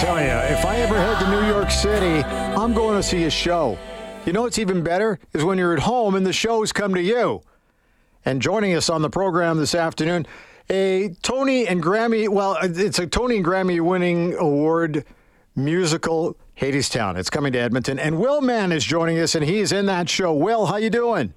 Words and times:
tell 0.00 0.18
you, 0.18 0.28
if 0.56 0.64
I 0.64 0.76
ever 0.76 0.94
head 0.94 1.22
to 1.22 1.30
New 1.30 1.46
York 1.46 1.70
City, 1.70 2.24
I'm 2.24 2.72
going 2.72 2.96
to 2.96 3.02
see 3.02 3.24
a 3.24 3.30
show. 3.30 3.76
You 4.24 4.32
know 4.32 4.40
what's 4.40 4.58
even 4.58 4.82
better 4.82 5.18
is 5.34 5.44
when 5.44 5.58
you're 5.58 5.74
at 5.74 5.80
home 5.80 6.14
and 6.14 6.24
the 6.24 6.32
shows 6.32 6.72
come 6.72 6.94
to 6.94 7.02
you. 7.02 7.42
And 8.24 8.40
joining 8.40 8.74
us 8.74 8.88
on 8.88 9.02
the 9.02 9.10
program 9.10 9.58
this 9.58 9.74
afternoon, 9.74 10.26
a 10.70 11.10
Tony 11.20 11.68
and 11.68 11.82
Grammy, 11.82 12.30
well, 12.30 12.56
it's 12.62 12.98
a 12.98 13.06
Tony 13.06 13.36
and 13.36 13.44
Grammy 13.44 13.78
winning 13.82 14.32
award 14.38 15.04
musical, 15.54 16.34
Hadestown. 16.58 17.18
It's 17.18 17.28
coming 17.28 17.52
to 17.52 17.58
Edmonton. 17.58 17.98
And 17.98 18.18
Will 18.18 18.40
Mann 18.40 18.72
is 18.72 18.86
joining 18.86 19.18
us, 19.18 19.34
and 19.34 19.44
he's 19.44 19.70
in 19.70 19.84
that 19.84 20.08
show. 20.08 20.32
Will, 20.32 20.64
how 20.64 20.76
you 20.76 20.88
doing? 20.88 21.34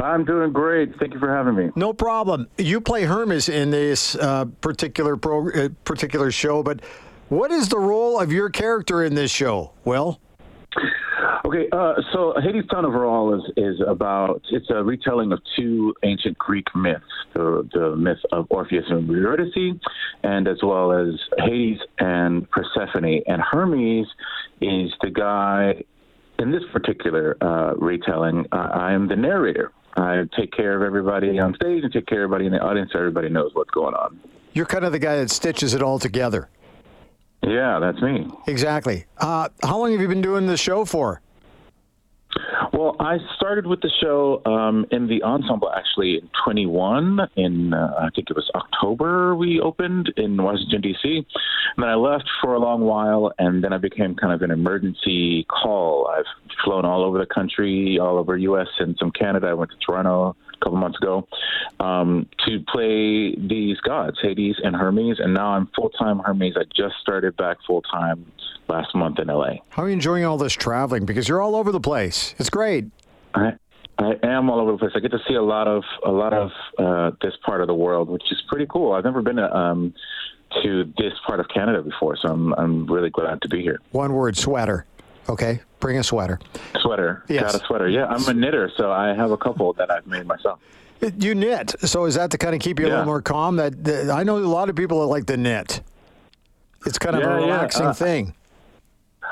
I'm 0.00 0.24
doing 0.24 0.52
great. 0.52 0.98
Thank 0.98 1.14
you 1.14 1.20
for 1.20 1.32
having 1.32 1.54
me. 1.54 1.70
No 1.76 1.92
problem. 1.92 2.48
You 2.58 2.80
play 2.80 3.04
Hermes 3.04 3.48
in 3.48 3.70
this 3.70 4.16
uh, 4.16 4.46
particular 4.60 5.16
pro, 5.16 5.48
uh, 5.50 5.68
particular 5.84 6.32
show, 6.32 6.64
but 6.64 6.80
what 7.32 7.50
is 7.50 7.70
the 7.70 7.78
role 7.78 8.20
of 8.20 8.30
your 8.30 8.50
character 8.50 9.02
in 9.02 9.14
this 9.14 9.30
show? 9.30 9.72
Will? 9.86 10.20
Okay, 11.46 11.66
uh, 11.72 11.94
so 12.12 12.34
Hadestown 12.36 12.84
overall 12.84 13.34
is 13.34 13.50
is 13.56 13.80
about 13.86 14.42
it's 14.50 14.68
a 14.68 14.84
retelling 14.84 15.32
of 15.32 15.40
two 15.56 15.94
ancient 16.02 16.36
Greek 16.36 16.66
myths: 16.74 17.04
the 17.32 17.66
the 17.72 17.96
myth 17.96 18.18
of 18.32 18.46
Orpheus 18.50 18.84
and 18.88 19.08
Eurydice, 19.08 19.80
and 20.22 20.46
as 20.46 20.58
well 20.62 20.92
as 20.92 21.18
Hades 21.38 21.78
and 21.98 22.48
Persephone. 22.50 23.22
And 23.26 23.40
Hermes 23.40 24.06
is 24.60 24.92
the 25.00 25.10
guy 25.10 25.82
in 26.38 26.52
this 26.52 26.62
particular 26.70 27.38
uh, 27.40 27.74
retelling. 27.76 28.46
Uh, 28.52 28.68
I 28.74 28.92
am 28.92 29.08
the 29.08 29.16
narrator. 29.16 29.72
I 29.96 30.24
take 30.38 30.52
care 30.52 30.76
of 30.76 30.82
everybody 30.82 31.38
on 31.38 31.54
stage 31.54 31.82
and 31.82 31.92
take 31.92 32.06
care 32.06 32.24
of 32.24 32.28
everybody 32.28 32.46
in 32.46 32.52
the 32.52 32.60
audience. 32.60 32.90
So 32.92 32.98
everybody 32.98 33.30
knows 33.30 33.50
what's 33.54 33.70
going 33.70 33.94
on. 33.94 34.20
You're 34.52 34.66
kind 34.66 34.84
of 34.84 34.92
the 34.92 34.98
guy 34.98 35.16
that 35.16 35.30
stitches 35.30 35.72
it 35.72 35.82
all 35.82 35.98
together. 35.98 36.50
Yeah, 37.42 37.78
that's 37.80 38.00
me. 38.00 38.26
Exactly. 38.46 39.06
Uh, 39.18 39.48
how 39.62 39.78
long 39.78 39.92
have 39.92 40.00
you 40.00 40.08
been 40.08 40.22
doing 40.22 40.46
the 40.46 40.56
show 40.56 40.84
for? 40.84 41.20
Well, 42.72 42.96
I 43.00 43.18
started 43.36 43.66
with 43.66 43.82
the 43.82 43.90
show 44.00 44.40
um, 44.46 44.86
in 44.90 45.06
the 45.06 45.22
ensemble 45.22 45.70
actually 45.70 46.14
in 46.14 46.30
21. 46.44 47.20
In 47.36 47.74
uh, 47.74 47.94
I 47.98 48.08
think 48.14 48.30
it 48.30 48.36
was 48.36 48.50
October 48.54 49.36
we 49.36 49.60
opened 49.60 50.12
in 50.16 50.42
Washington 50.42 50.80
D.C. 50.80 51.26
And 51.76 51.82
then 51.82 51.88
I 51.90 51.94
left 51.94 52.28
for 52.40 52.54
a 52.54 52.58
long 52.58 52.82
while, 52.82 53.32
and 53.38 53.62
then 53.62 53.72
I 53.72 53.78
became 53.78 54.14
kind 54.14 54.32
of 54.32 54.42
an 54.42 54.50
emergency 54.50 55.44
call. 55.44 56.08
I've 56.08 56.24
flown 56.64 56.84
all 56.84 57.04
over 57.04 57.18
the 57.18 57.26
country, 57.26 57.98
all 58.00 58.18
over 58.18 58.36
U.S. 58.36 58.68
and 58.78 58.96
some 58.98 59.10
Canada. 59.10 59.48
I 59.48 59.54
went 59.54 59.70
to 59.72 59.76
Toronto 59.84 60.36
couple 60.62 60.78
months 60.78 60.98
ago 60.98 61.26
um, 61.80 62.28
to 62.46 62.60
play 62.68 63.34
these 63.36 63.78
gods, 63.80 64.18
Hades 64.22 64.56
and 64.62 64.76
Hermes, 64.76 65.18
and 65.18 65.34
now 65.34 65.48
I'm 65.48 65.68
full 65.74 65.90
time 65.90 66.20
Hermes. 66.20 66.54
I 66.56 66.64
just 66.74 66.94
started 67.00 67.36
back 67.36 67.58
full 67.66 67.82
time 67.82 68.30
last 68.68 68.94
month 68.94 69.18
in 69.18 69.28
LA. 69.28 69.54
How 69.70 69.82
are 69.82 69.88
you 69.88 69.94
enjoying 69.94 70.24
all 70.24 70.38
this 70.38 70.52
traveling? 70.52 71.04
Because 71.04 71.28
you're 71.28 71.40
all 71.40 71.56
over 71.56 71.72
the 71.72 71.80
place. 71.80 72.34
It's 72.38 72.50
great. 72.50 72.86
I, 73.34 73.52
I 73.98 74.14
am 74.22 74.50
all 74.50 74.60
over 74.60 74.72
the 74.72 74.78
place. 74.78 74.92
I 74.94 75.00
get 75.00 75.10
to 75.12 75.20
see 75.28 75.34
a 75.34 75.42
lot 75.42 75.68
of 75.68 75.84
a 76.04 76.10
lot 76.10 76.32
of 76.32 76.50
uh, 76.78 77.10
this 77.20 77.34
part 77.44 77.60
of 77.60 77.66
the 77.66 77.74
world, 77.74 78.08
which 78.08 78.30
is 78.30 78.42
pretty 78.48 78.66
cool. 78.68 78.92
I've 78.92 79.04
never 79.04 79.22
been 79.22 79.36
to, 79.36 79.56
um, 79.56 79.94
to 80.62 80.92
this 80.98 81.12
part 81.26 81.40
of 81.40 81.46
Canada 81.48 81.82
before, 81.82 82.16
so 82.16 82.28
I'm 82.28 82.52
I'm 82.54 82.86
really 82.86 83.10
glad 83.10 83.42
to 83.42 83.48
be 83.48 83.62
here. 83.62 83.80
One 83.90 84.12
word: 84.12 84.36
sweater. 84.36 84.86
Okay, 85.28 85.60
bring 85.80 85.98
a 85.98 86.02
sweater. 86.02 86.38
Sweater. 86.80 87.24
Yes. 87.28 87.52
Got 87.52 87.62
a 87.62 87.66
sweater. 87.66 87.88
Yeah, 87.88 88.06
I'm 88.06 88.26
a 88.28 88.34
knitter, 88.34 88.70
so 88.76 88.90
I 88.90 89.08
have 89.14 89.30
a 89.30 89.36
couple 89.36 89.72
that 89.74 89.90
I've 89.90 90.06
made 90.06 90.26
myself. 90.26 90.58
You 91.18 91.34
knit, 91.34 91.74
so 91.80 92.04
is 92.04 92.14
that 92.14 92.30
to 92.30 92.38
kind 92.38 92.54
of 92.54 92.60
keep 92.60 92.78
you 92.78 92.86
a 92.86 92.90
little 92.90 93.04
more 93.04 93.22
calm? 93.22 93.56
That, 93.56 93.82
that 93.84 94.10
I 94.10 94.22
know 94.22 94.38
a 94.38 94.40
lot 94.40 94.68
of 94.68 94.76
people 94.76 95.00
that 95.00 95.06
like 95.06 95.26
to 95.26 95.36
knit. 95.36 95.80
It's 96.86 96.98
kind 96.98 97.16
of 97.16 97.22
Yeah, 97.22 97.36
a 97.36 97.40
yeah, 97.40 97.44
relaxing 97.46 97.86
uh, 97.86 97.92
thing. 97.92 98.34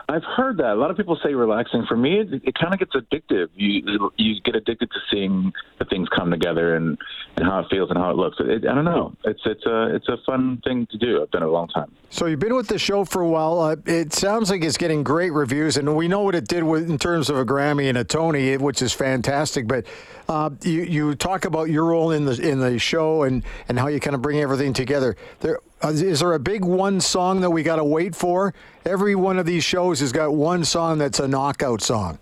I've 0.08 0.24
heard 0.24 0.58
that. 0.58 0.72
A 0.72 0.74
lot 0.74 0.90
of 0.90 0.96
people 0.96 1.18
say 1.22 1.34
relaxing. 1.34 1.84
For 1.86 1.96
me, 1.96 2.20
it, 2.20 2.42
it 2.44 2.54
kind 2.54 2.72
of 2.72 2.78
gets 2.78 2.92
addictive. 2.94 3.48
You 3.54 4.10
you 4.16 4.40
get 4.40 4.54
addicted 4.56 4.90
to 4.90 4.98
seeing 5.10 5.52
the 5.78 5.84
things 5.84 6.08
come 6.16 6.30
together 6.30 6.76
and, 6.76 6.98
and 7.36 7.46
how 7.46 7.60
it 7.60 7.66
feels 7.70 7.90
and 7.90 7.98
how 7.98 8.10
it 8.10 8.16
looks. 8.16 8.36
It, 8.40 8.66
I 8.66 8.74
don't 8.74 8.84
know. 8.84 9.16
It's 9.24 9.40
it's 9.44 9.64
a 9.66 9.94
it's 9.94 10.08
a 10.08 10.16
fun 10.26 10.60
thing 10.64 10.86
to 10.90 10.98
do. 10.98 11.22
I've 11.22 11.30
done 11.30 11.42
it 11.42 11.48
a 11.48 11.50
long 11.50 11.68
time. 11.68 11.92
So 12.10 12.26
you've 12.26 12.40
been 12.40 12.56
with 12.56 12.68
the 12.68 12.78
show 12.78 13.04
for 13.04 13.22
a 13.22 13.28
while. 13.28 13.60
Uh, 13.60 13.76
it 13.86 14.12
sounds 14.12 14.50
like 14.50 14.64
it's 14.64 14.76
getting 14.76 15.04
great 15.04 15.32
reviews, 15.32 15.76
and 15.76 15.94
we 15.94 16.08
know 16.08 16.22
what 16.22 16.34
it 16.34 16.48
did 16.48 16.64
with, 16.64 16.90
in 16.90 16.98
terms 16.98 17.30
of 17.30 17.36
a 17.36 17.44
Grammy 17.44 17.88
and 17.88 17.98
a 17.98 18.04
Tony, 18.04 18.56
which 18.56 18.82
is 18.82 18.92
fantastic. 18.92 19.68
But 19.68 19.86
uh, 20.28 20.50
you 20.62 20.82
you 20.82 21.14
talk 21.14 21.44
about 21.44 21.70
your 21.70 21.84
role 21.86 22.10
in 22.10 22.24
the 22.24 22.40
in 22.40 22.58
the 22.58 22.78
show 22.78 23.22
and, 23.22 23.42
and 23.68 23.78
how 23.78 23.88
you 23.88 24.00
kind 24.00 24.14
of 24.14 24.22
bring 24.22 24.40
everything 24.40 24.72
together. 24.72 25.16
There 25.40 25.60
Uh, 25.82 25.88
is 25.88 26.20
there 26.20 26.34
a 26.34 26.38
big 26.38 26.64
one 26.64 27.00
song 27.00 27.40
that 27.40 27.50
we 27.50 27.62
got 27.62 27.76
to 27.76 27.84
wait 27.84 28.14
for? 28.14 28.52
Every 28.84 29.14
one 29.14 29.38
of 29.38 29.46
these 29.46 29.64
shows 29.64 30.00
has 30.00 30.12
got 30.12 30.34
one 30.34 30.64
song 30.64 30.98
that's 30.98 31.20
a 31.20 31.28
knockout 31.28 31.80
song. 31.80 32.18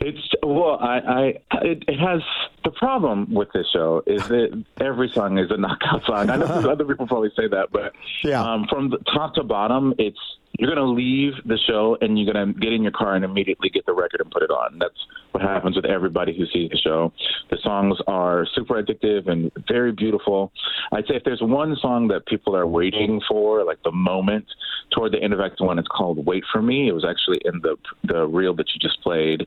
It's 0.00 0.28
well, 0.42 0.78
I, 0.80 0.98
I 0.98 1.22
it, 1.62 1.84
it 1.86 1.98
has 2.00 2.20
the 2.64 2.70
problem 2.70 3.32
with 3.32 3.48
this 3.52 3.66
show 3.72 4.02
is 4.06 4.26
that 4.28 4.64
every 4.80 5.08
song 5.08 5.38
is 5.38 5.50
a 5.50 5.56
knockout 5.56 6.04
song. 6.04 6.30
I 6.30 6.36
know 6.36 6.44
other 6.70 6.84
people 6.84 7.06
probably 7.06 7.30
say 7.36 7.48
that, 7.48 7.68
but 7.72 7.92
Yeah. 8.24 8.42
um, 8.42 8.66
from 8.68 8.90
the 8.90 8.98
top 9.12 9.34
to 9.34 9.42
bottom, 9.44 9.94
it's 9.98 10.18
you're 10.58 10.68
gonna 10.68 10.84
leave 10.86 11.32
the 11.46 11.56
show 11.66 11.96
and 12.02 12.18
you're 12.18 12.30
gonna 12.32 12.52
get 12.52 12.72
in 12.74 12.82
your 12.82 12.92
car 12.92 13.14
and 13.14 13.24
immediately 13.24 13.70
get 13.70 13.86
the 13.86 13.92
record 13.94 14.20
and 14.20 14.30
put 14.30 14.42
it 14.42 14.50
on. 14.50 14.78
That's 14.78 14.94
what 15.32 15.42
happens 15.42 15.76
with 15.76 15.86
everybody 15.86 16.36
who 16.36 16.44
sees 16.46 16.68
the 16.70 16.76
show. 16.76 17.10
The 17.50 17.56
songs 17.62 17.96
are 18.06 18.46
super 18.54 18.74
addictive 18.82 19.28
and 19.28 19.50
very 19.66 19.92
beautiful. 19.92 20.52
I'd 20.92 21.06
say 21.06 21.14
if 21.16 21.24
there's 21.24 21.40
one 21.40 21.74
song 21.80 22.08
that 22.08 22.26
people 22.26 22.54
are 22.54 22.66
waiting 22.66 23.22
for, 23.26 23.64
like 23.64 23.82
the 23.82 23.92
moment 23.92 24.44
toward 24.90 25.12
the 25.12 25.22
end 25.22 25.32
of 25.32 25.40
Act 25.40 25.58
One, 25.62 25.78
it's 25.78 25.88
called 25.88 26.24
"Wait 26.26 26.44
for 26.52 26.60
Me." 26.60 26.86
It 26.88 26.92
was 26.92 27.04
actually 27.06 27.40
in 27.46 27.60
the 27.62 27.76
the 28.04 28.26
reel 28.26 28.54
that 28.56 28.66
you 28.74 28.78
just 28.78 29.00
played. 29.02 29.46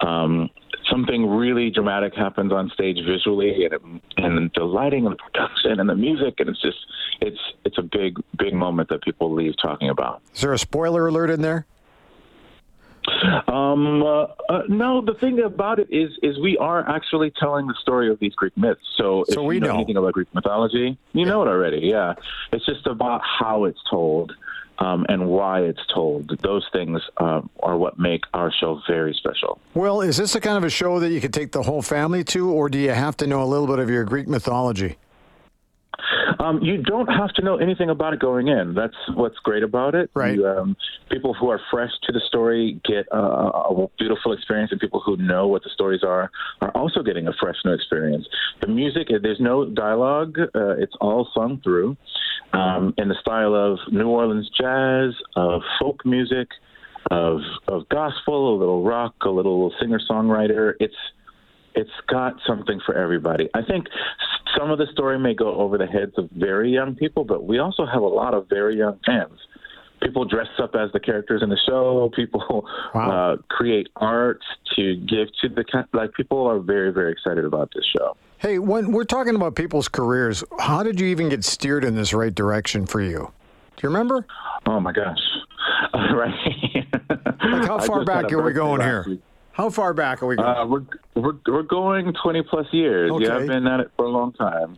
Um, 0.00 0.50
something 0.92 1.26
really 1.28 1.70
dramatic 1.70 2.14
happens 2.14 2.52
on 2.52 2.70
stage 2.70 2.98
visually, 3.04 3.64
and 3.64 3.72
it, 3.74 3.82
and 4.18 4.50
the 4.54 4.64
lighting 4.64 5.06
and 5.06 5.14
the 5.14 5.18
production 5.18 5.80
and 5.80 5.88
the 5.88 5.94
music, 5.94 6.34
and 6.38 6.50
it's 6.50 6.60
just 6.60 6.78
it's 7.20 7.40
it's 7.64 7.78
a 7.78 7.82
big 7.82 8.18
big 8.38 8.52
moment 8.52 8.90
that 8.90 9.02
people 9.02 9.32
leave 9.32 9.54
talking 9.60 9.88
about. 9.88 10.20
Is 10.34 10.42
there 10.42 10.52
a 10.52 10.58
spoiler 10.58 11.08
alert 11.08 11.30
in 11.30 11.40
there? 11.40 11.66
Um, 13.48 14.02
uh, 14.02 14.26
uh, 14.48 14.62
no, 14.68 15.00
the 15.00 15.14
thing 15.14 15.40
about 15.40 15.80
it 15.80 15.88
is, 15.90 16.12
is 16.22 16.38
we 16.38 16.56
are 16.58 16.88
actually 16.88 17.32
telling 17.36 17.66
the 17.66 17.74
story 17.80 18.08
of 18.08 18.20
these 18.20 18.32
Greek 18.34 18.56
myths. 18.56 18.80
So, 18.96 19.22
if 19.22 19.34
So 19.34 19.50
you 19.50 19.58
know, 19.58 19.68
know. 19.68 19.74
anything 19.74 19.96
about 19.96 20.12
Greek 20.12 20.32
mythology, 20.32 20.96
you 21.12 21.26
know 21.26 21.42
it 21.42 21.48
already. 21.48 21.80
Yeah, 21.82 22.14
it's 22.52 22.64
just 22.64 22.86
about 22.86 23.20
how 23.24 23.64
it's 23.64 23.80
told 23.90 24.32
um, 24.82 25.06
and 25.08 25.28
why 25.28 25.60
it's 25.60 25.84
told. 25.94 26.28
Those 26.40 26.66
things 26.72 27.00
uh, 27.16 27.42
are 27.60 27.76
what 27.76 27.98
make 27.98 28.24
our 28.34 28.50
show 28.52 28.80
very 28.88 29.14
special. 29.14 29.60
Well, 29.74 30.00
is 30.00 30.16
this 30.16 30.32
the 30.32 30.40
kind 30.40 30.56
of 30.56 30.64
a 30.64 30.70
show 30.70 30.98
that 30.98 31.10
you 31.10 31.20
could 31.20 31.32
take 31.32 31.52
the 31.52 31.62
whole 31.62 31.82
family 31.82 32.24
to, 32.24 32.50
or 32.50 32.68
do 32.68 32.78
you 32.78 32.90
have 32.90 33.16
to 33.18 33.26
know 33.26 33.42
a 33.42 33.46
little 33.46 33.68
bit 33.68 33.78
of 33.78 33.88
your 33.88 34.04
Greek 34.04 34.26
mythology? 34.26 34.96
Um, 36.42 36.60
you 36.60 36.82
don't 36.82 37.06
have 37.06 37.32
to 37.34 37.42
know 37.42 37.56
anything 37.56 37.88
about 37.88 38.14
it 38.14 38.20
going 38.20 38.48
in. 38.48 38.74
That's 38.74 38.96
what's 39.14 39.38
great 39.38 39.62
about 39.62 39.94
it. 39.94 40.10
Right. 40.12 40.34
You, 40.34 40.46
um, 40.46 40.76
people 41.08 41.34
who 41.34 41.48
are 41.50 41.60
fresh 41.70 41.90
to 42.02 42.12
the 42.12 42.20
story 42.26 42.80
get 42.84 43.06
uh, 43.14 43.16
a 43.16 43.86
beautiful 43.96 44.32
experience, 44.32 44.72
and 44.72 44.80
people 44.80 45.00
who 45.00 45.16
know 45.18 45.46
what 45.46 45.62
the 45.62 45.70
stories 45.72 46.02
are 46.02 46.30
are 46.60 46.70
also 46.70 47.02
getting 47.02 47.28
a 47.28 47.32
fresh 47.38 47.54
new 47.64 47.72
experience. 47.72 48.26
The 48.60 48.66
music, 48.66 49.06
uh, 49.10 49.18
there's 49.22 49.40
no 49.40 49.66
dialogue. 49.66 50.36
Uh, 50.52 50.76
it's 50.78 50.94
all 51.00 51.28
sung 51.32 51.60
through 51.62 51.96
um, 52.52 52.92
in 52.98 53.08
the 53.08 53.16
style 53.20 53.54
of 53.54 53.78
New 53.92 54.08
Orleans 54.08 54.50
jazz, 54.58 55.14
of 55.36 55.62
folk 55.80 56.04
music, 56.04 56.48
of 57.12 57.38
of 57.68 57.88
gospel, 57.88 58.56
a 58.56 58.58
little 58.58 58.82
rock, 58.82 59.14
a 59.22 59.30
little 59.30 59.72
singer 59.80 60.00
songwriter. 60.10 60.74
It's 60.80 60.96
it's 61.74 61.90
got 62.08 62.34
something 62.46 62.80
for 62.84 62.94
everybody. 62.96 63.48
I 63.54 63.62
think 63.62 63.86
some 64.56 64.70
of 64.70 64.78
the 64.78 64.86
story 64.92 65.18
may 65.18 65.34
go 65.34 65.54
over 65.54 65.78
the 65.78 65.86
heads 65.86 66.12
of 66.18 66.28
very 66.32 66.70
young 66.70 66.94
people, 66.94 67.24
but 67.24 67.44
we 67.44 67.58
also 67.58 67.86
have 67.86 68.02
a 68.02 68.06
lot 68.06 68.34
of 68.34 68.48
very 68.48 68.76
young 68.76 68.98
fans. 69.06 69.38
People 70.02 70.24
dress 70.24 70.48
up 70.60 70.74
as 70.74 70.90
the 70.92 70.98
characters 71.00 71.42
in 71.42 71.48
the 71.48 71.58
show. 71.66 72.10
People 72.16 72.66
Wow. 72.94 73.10
uh, 73.10 73.36
create 73.48 73.88
art 73.96 74.40
to 74.76 74.96
give 74.96 75.28
to 75.40 75.48
the 75.48 75.64
like. 75.92 76.12
People 76.14 76.46
are 76.46 76.58
very 76.58 76.92
very 76.92 77.12
excited 77.12 77.44
about 77.44 77.70
this 77.74 77.84
show. 77.96 78.16
Hey, 78.38 78.58
when 78.58 78.90
we're 78.90 79.04
talking 79.04 79.36
about 79.36 79.54
people's 79.54 79.86
careers, 79.86 80.42
how 80.58 80.82
did 80.82 80.98
you 80.98 81.06
even 81.06 81.28
get 81.28 81.44
steered 81.44 81.84
in 81.84 81.94
this 81.94 82.12
right 82.12 82.34
direction 82.34 82.84
for 82.86 83.00
you? 83.00 83.30
Do 83.76 83.80
you 83.84 83.88
remember? 83.90 84.26
Oh 84.66 84.80
my 84.80 84.90
gosh! 84.92 85.18
right. 85.94 86.34
Like, 87.08 87.66
how 87.66 87.78
far 87.78 88.04
back 88.04 88.32
are 88.32 88.42
we 88.42 88.52
going 88.52 88.80
here? 88.80 89.04
week. 89.08 89.20
How 89.52 89.70
far 89.70 89.94
back 89.94 90.22
are 90.22 90.26
we 90.26 90.34
going? 90.34 90.48
Uh, 90.48 90.80
we're, 91.22 91.38
we're 91.46 91.62
going 91.62 92.12
twenty 92.22 92.42
plus 92.42 92.66
years. 92.72 93.10
Okay. 93.10 93.24
Yeah, 93.26 93.36
I've 93.36 93.46
been 93.46 93.66
at 93.66 93.80
it 93.80 93.90
for 93.96 94.04
a 94.04 94.10
long 94.10 94.32
time. 94.32 94.76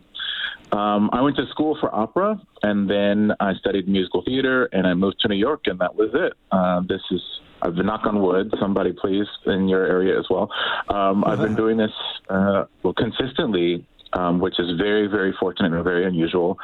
Um, 0.71 1.09
I 1.13 1.21
went 1.21 1.37
to 1.37 1.47
school 1.47 1.77
for 1.79 1.93
opera, 1.93 2.39
and 2.63 2.89
then 2.89 3.33
I 3.39 3.53
studied 3.55 3.87
musical 3.87 4.23
theater, 4.23 4.65
and 4.73 4.85
I 4.87 4.93
moved 4.93 5.19
to 5.21 5.27
New 5.27 5.35
York, 5.35 5.61
and 5.65 5.79
that 5.79 5.95
was 5.95 6.09
it. 6.13 6.33
Uh, 6.51 6.81
this 6.81 7.01
is 7.11 7.21
I've 7.61 7.75
been 7.75 7.85
knock 7.85 8.05
on 8.05 8.21
wood. 8.21 8.53
Somebody 8.59 8.93
please 8.93 9.27
in 9.45 9.67
your 9.67 9.85
area 9.85 10.19
as 10.19 10.25
well. 10.29 10.51
Um, 10.89 11.23
I've 11.25 11.39
been 11.39 11.55
doing 11.55 11.77
this 11.77 11.91
uh, 12.29 12.65
well 12.83 12.93
consistently, 12.93 13.85
um, 14.13 14.39
which 14.39 14.59
is 14.59 14.77
very 14.77 15.07
very 15.07 15.33
fortunate 15.39 15.73
and 15.73 15.83
very 15.83 16.05
unusual 16.05 16.57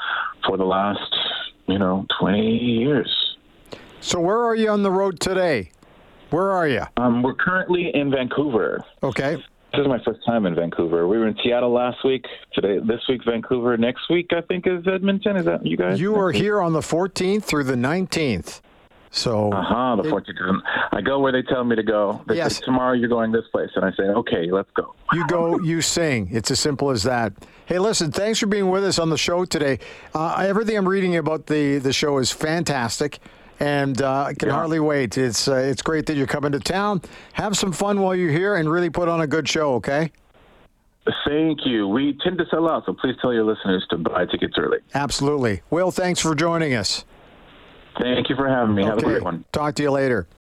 for 0.46 0.58
the 0.58 0.66
last 0.66 1.16
you 1.68 1.80
know 1.80 2.06
twenty 2.20 2.58
years. 2.58 3.38
So 4.00 4.20
where 4.20 4.44
are 4.44 4.56
you 4.56 4.70
on 4.70 4.84
the 4.84 4.92
road 4.92 5.20
today? 5.20 5.72
Where 6.32 6.52
are 6.52 6.68
you? 6.68 6.84
Um, 6.98 7.24
we're 7.24 7.36
currently 7.36 7.92
in 7.94 8.10
Vancouver. 8.10 8.84
Okay. 9.04 9.44
This 9.72 9.82
is 9.82 9.88
my 9.88 10.00
first 10.04 10.20
time 10.26 10.46
in 10.46 10.54
Vancouver. 10.54 11.08
We 11.08 11.18
were 11.18 11.28
in 11.28 11.36
Seattle 11.42 11.72
last 11.72 12.04
week. 12.04 12.26
Today, 12.54 12.80
this 12.80 13.00
week, 13.08 13.22
Vancouver. 13.26 13.78
Next 13.78 14.10
week, 14.10 14.32
I 14.32 14.42
think 14.42 14.68
is 14.68 14.86
Edmonton. 14.86 15.38
Is 15.38 15.46
that 15.46 15.66
you 15.66 15.78
guys? 15.78 16.00
You 16.00 16.16
are 16.20 16.32
here 16.32 16.60
on 16.60 16.74
the 16.74 16.82
14th 16.82 17.44
through 17.46 17.64
the 17.64 17.76
19th. 17.76 18.60
So 19.12 19.50
Uh 19.52 19.64
huh. 19.64 19.96
The 20.02 20.10
14th. 20.10 20.62
I 20.92 21.00
go 21.02 21.20
where 21.20 21.32
they 21.32 21.42
tell 21.44 21.64
me 21.64 21.78
to 21.78 21.84
go. 21.84 22.22
They 22.28 22.36
Yes. 22.36 22.58
say 22.58 22.66
tomorrow 22.66 22.94
you're 22.94 23.08
going 23.10 23.32
this 23.32 23.48
place, 23.54 23.70
and 23.76 23.86
I 23.86 23.92
say, 23.92 24.04
okay, 24.04 24.52
let's 24.52 24.70
go. 24.72 24.94
you 25.14 25.26
go, 25.28 25.58
you 25.64 25.82
sing. 25.82 26.28
It's 26.32 26.52
as 26.52 26.60
simple 26.60 26.90
as 26.90 27.04
that. 27.04 27.32
Hey, 27.66 27.80
listen, 27.80 28.12
thanks 28.12 28.40
for 28.40 28.48
being 28.48 28.70
with 28.70 28.84
us 28.84 29.00
on 29.00 29.10
the 29.10 29.18
show 29.18 29.46
today. 29.46 29.80
Uh, 30.14 30.36
everything 30.46 30.78
I'm 30.78 30.88
reading 30.88 31.16
about 31.16 31.46
the, 31.48 31.78
the 31.78 31.94
show 31.94 32.18
is 32.18 32.30
fantastic. 32.32 33.20
And 33.62 34.02
uh, 34.02 34.24
I 34.24 34.34
can 34.34 34.50
Yeah. 34.50 34.56
hardly 34.56 34.80
wait. 34.80 35.20
It's 35.20 35.48
uh, 35.48 35.54
it's 35.54 35.84
great 35.84 36.08
that 36.08 36.16
you're 36.18 36.26
coming 36.26 36.52
to 36.52 36.60
town. 36.60 37.00
Have 37.34 37.56
some 37.56 37.72
fun 37.72 38.02
while 38.02 38.16
you're 38.16 38.32
here, 38.32 38.56
and 38.56 38.70
really 38.70 38.90
put 38.90 39.08
on 39.08 39.22
a 39.22 39.28
good 39.28 39.48
show. 39.48 39.76
Okay? 39.76 40.12
Thank 41.28 41.60
you. 41.66 41.88
We 41.88 42.18
tend 42.24 42.40
to 42.40 42.46
sell 42.50 42.70
out, 42.70 42.86
so 42.88 42.94
please 42.94 43.16
tell 43.22 43.34
your 43.34 43.44
listeners 43.44 43.86
to 43.92 43.98
buy 43.98 44.26
tickets 44.26 44.56
early. 44.58 44.80
Absolutely. 44.96 45.62
Will, 45.70 45.92
thanks 45.92 46.20
for 46.20 46.34
joining 46.36 46.74
us. 46.74 47.06
Thank 48.00 48.30
you 48.30 48.36
for 48.36 48.48
having 48.48 48.74
me. 48.74 48.84
Have 48.86 48.98
a 48.98 49.02
great 49.02 49.24
one. 49.24 49.46
Talk 49.52 49.76
to 49.76 49.84
you 49.84 49.92
later. 49.92 50.28